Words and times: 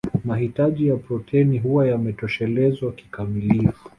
Mahitaji 0.25 0.87
ya 0.87 0.97
protini 0.97 1.59
huwa 1.59 1.87
yametoshelezwa 1.87 2.91
kikamilifu 2.91 3.89